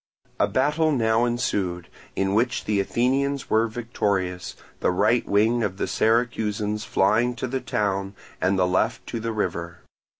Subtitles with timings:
[0.39, 5.85] A battle now ensued, in which the Athenians were victorious, the right wing of the
[5.85, 9.81] Syracusans flying to the town and the left to the river.